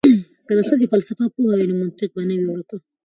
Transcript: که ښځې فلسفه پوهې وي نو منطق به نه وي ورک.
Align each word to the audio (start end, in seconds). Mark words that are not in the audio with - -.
که 0.47 0.53
ښځې 0.67 0.85
فلسفه 0.91 1.25
پوهې 1.35 1.55
وي 1.59 1.65
نو 1.69 1.73
منطق 1.81 2.09
به 2.15 2.21
نه 2.29 2.35
وي 2.37 2.45
ورک. 2.49 2.69